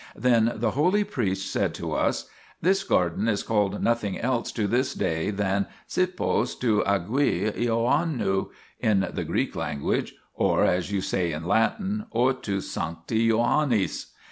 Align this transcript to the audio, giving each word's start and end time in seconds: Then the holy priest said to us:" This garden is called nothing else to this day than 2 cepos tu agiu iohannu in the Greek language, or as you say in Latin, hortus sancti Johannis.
Then 0.15 0.53
the 0.55 0.71
holy 0.71 1.03
priest 1.03 1.51
said 1.53 1.75
to 1.75 1.91
us:" 1.93 2.27
This 2.63 2.83
garden 2.83 3.27
is 3.27 3.43
called 3.43 3.83
nothing 3.83 4.17
else 4.17 4.51
to 4.53 4.65
this 4.65 4.95
day 4.95 5.29
than 5.29 5.67
2 5.89 6.07
cepos 6.07 6.59
tu 6.59 6.81
agiu 6.87 7.51
iohannu 7.51 8.49
in 8.79 9.07
the 9.13 9.23
Greek 9.23 9.55
language, 9.55 10.15
or 10.33 10.63
as 10.63 10.91
you 10.91 11.01
say 11.01 11.31
in 11.33 11.43
Latin, 11.45 12.07
hortus 12.11 12.63
sancti 12.63 13.29
Johannis. 13.29 14.07